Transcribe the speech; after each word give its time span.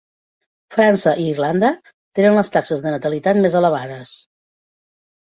França 0.75 1.11
i 1.23 1.27
Irlanda 1.33 1.69
tenen 2.19 2.37
les 2.37 2.49
taxes 2.55 2.81
de 2.87 2.95
natalitat 2.95 3.39
més 3.45 3.59
elevades. 3.61 4.15